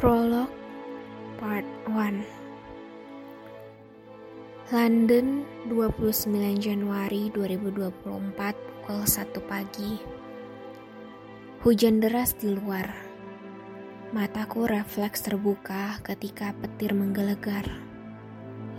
[0.00, 0.48] Prolog
[1.36, 10.00] Part 1 London 29 Januari 2024 pukul 1 pagi.
[11.60, 12.88] Hujan deras di luar.
[14.16, 17.68] Mataku refleks terbuka ketika petir menggelegar.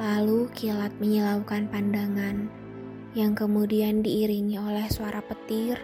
[0.01, 2.49] Lalu kilat menyilaukan pandangan
[3.13, 5.77] Yang kemudian diiringi oleh suara petir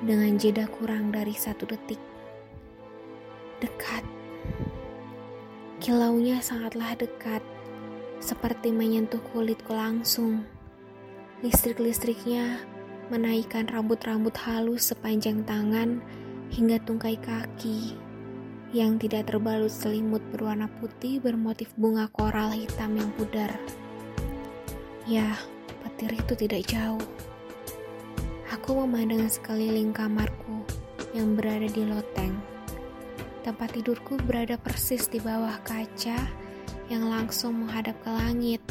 [0.00, 2.00] Dengan jeda kurang dari satu detik.
[3.60, 4.21] Dekat
[5.82, 7.42] Kilaunya sangatlah dekat,
[8.22, 10.46] seperti menyentuh kulitku langsung.
[11.42, 12.62] Listrik-listriknya
[13.10, 15.98] menaikkan rambut-rambut halus sepanjang tangan
[16.54, 17.98] hingga tungkai kaki
[18.70, 23.50] yang tidak terbalut selimut berwarna putih bermotif bunga koral hitam yang pudar.
[25.02, 25.34] Ya,
[25.82, 27.02] petir itu tidak jauh.
[28.54, 30.62] Aku memandang sekeliling kamarku
[31.10, 32.38] yang berada di loteng
[33.42, 36.14] Tempat tidurku berada persis di bawah kaca
[36.86, 38.62] yang langsung menghadap ke langit.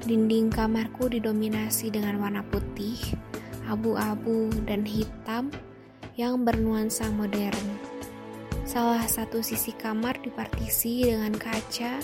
[0.00, 2.96] Dinding kamarku didominasi dengan warna putih,
[3.68, 5.52] abu-abu, dan hitam
[6.16, 7.76] yang bernuansa modern.
[8.64, 12.00] Salah satu sisi kamar dipartisi dengan kaca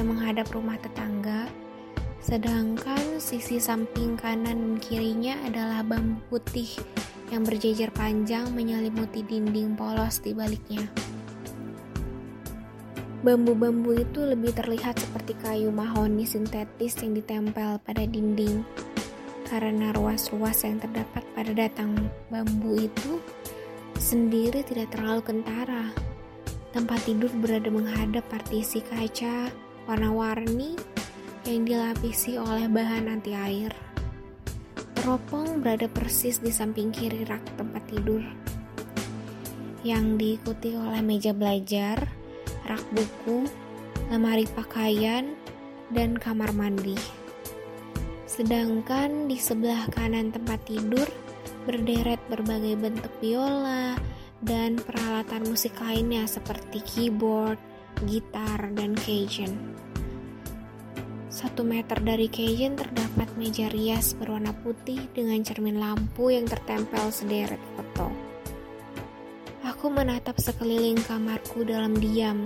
[0.00, 1.52] yang menghadap rumah tetangga,
[2.24, 6.80] sedangkan sisi samping kanan dan kirinya adalah bambu putih
[7.30, 10.90] yang berjejer panjang menyelimuti dinding polos di baliknya.
[13.20, 18.64] Bambu-bambu itu lebih terlihat seperti kayu mahoni sintetis yang ditempel pada dinding.
[19.44, 21.92] Karena ruas-ruas yang terdapat pada datang
[22.32, 23.20] bambu itu
[24.00, 25.92] sendiri tidak terlalu kentara.
[26.72, 29.52] Tempat tidur berada menghadap partisi kaca
[29.84, 30.80] warna-warni
[31.44, 33.89] yang dilapisi oleh bahan anti air.
[35.00, 38.20] Teropong berada persis di samping kiri rak tempat tidur
[39.80, 42.04] yang diikuti oleh meja belajar,
[42.68, 43.48] rak buku,
[44.12, 45.32] lemari pakaian,
[45.88, 47.00] dan kamar mandi.
[48.28, 51.08] Sedangkan di sebelah kanan tempat tidur
[51.64, 53.96] berderet berbagai bentuk biola
[54.44, 57.56] dan peralatan musik lainnya seperti keyboard,
[58.04, 59.56] gitar, dan Cajun.
[61.30, 67.62] Satu meter dari Cajun terdapat meja rias berwarna putih dengan cermin lampu yang tertempel sederet
[67.78, 68.10] foto.
[69.62, 72.42] Aku menatap sekeliling kamarku dalam diam.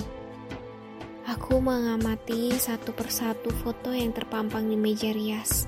[1.24, 5.64] Aku mengamati satu persatu foto yang terpampang di meja rias.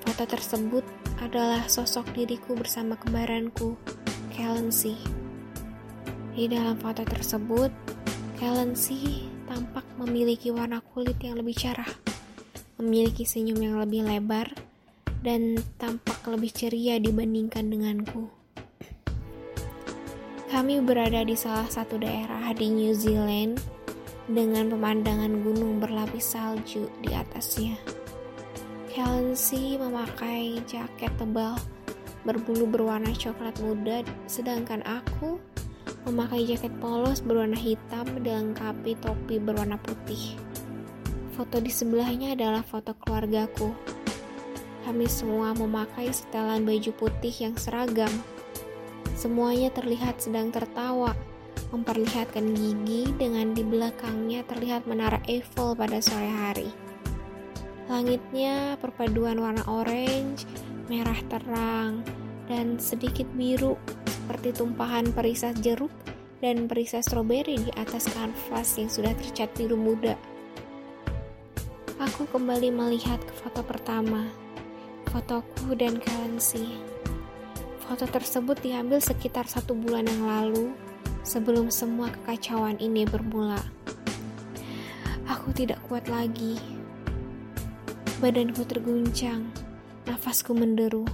[0.00, 0.82] Foto tersebut
[1.20, 3.76] adalah sosok diriku bersama kembaranku,
[4.32, 4.96] Kalensi.
[6.32, 7.68] Di dalam foto tersebut,
[8.40, 12.09] Kalensi tampak memiliki warna kulit yang lebih cerah,
[12.80, 14.50] memiliki senyum yang lebih lebar,
[15.20, 18.32] dan tampak lebih ceria dibandingkan denganku.
[20.50, 23.62] Kami berada di salah satu daerah di New Zealand
[24.26, 27.78] dengan pemandangan gunung berlapis salju di atasnya.
[28.90, 31.54] Kelsey memakai jaket tebal
[32.26, 35.38] berbulu berwarna coklat muda, sedangkan aku
[36.10, 40.34] memakai jaket polos berwarna hitam dilengkapi topi berwarna putih.
[41.34, 43.70] Foto di sebelahnya adalah foto keluargaku.
[44.86, 48.10] Kami semua memakai setelan baju putih yang seragam
[49.20, 51.12] Semuanya terlihat sedang tertawa,
[51.76, 56.72] memperlihatkan gigi dengan di belakangnya terlihat menara Eiffel pada sore hari.
[57.92, 60.48] Langitnya perpaduan warna orange,
[60.88, 62.00] merah terang,
[62.48, 63.76] dan sedikit biru
[64.08, 65.92] seperti tumpahan perisai jeruk
[66.40, 70.16] dan perisai stroberi di atas kanvas yang sudah tercat biru muda.
[72.00, 74.24] Aku kembali melihat ke foto pertama,
[75.12, 76.80] fotoku dan Kalensi.
[77.84, 80.72] Foto tersebut diambil sekitar satu bulan yang lalu,
[81.28, 83.60] sebelum semua kekacauan ini bermula.
[85.28, 86.56] Aku tidak kuat lagi.
[88.24, 89.52] Badanku terguncang,
[90.08, 91.04] nafasku menderu.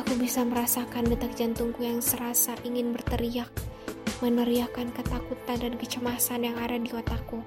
[0.00, 3.52] Aku bisa merasakan detak jantungku yang serasa ingin berteriak,
[4.24, 7.44] meneriakkan ketakutan dan kecemasan yang ada di otakku.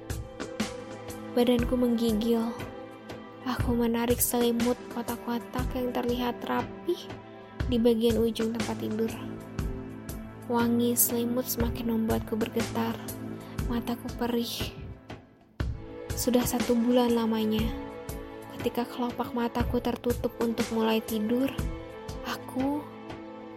[1.33, 2.45] Badanku menggigil.
[3.49, 7.09] Aku menarik selimut kotak-kotak yang terlihat rapih
[7.65, 9.09] di bagian ujung tempat tidur.
[10.45, 12.93] Wangi selimut semakin membuatku bergetar,
[13.65, 14.77] mataku perih.
[16.13, 17.65] Sudah satu bulan lamanya,
[18.53, 21.49] ketika kelopak mataku tertutup untuk mulai tidur,
[22.29, 22.77] aku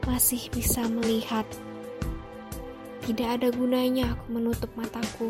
[0.09, 1.45] masih bisa melihat.
[3.05, 5.29] Tidak ada gunanya aku menutup mataku.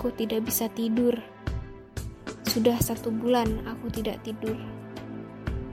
[0.00, 1.12] Aku tidak bisa tidur.
[2.48, 4.56] Sudah satu bulan aku tidak tidur.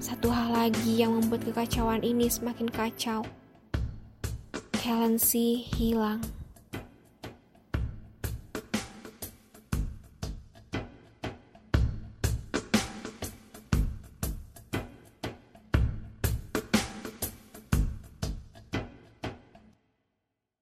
[0.04, 3.24] Satu hal lagi yang membuat kekacauan ini semakin kacau.
[4.76, 6.20] Kalensi hilang.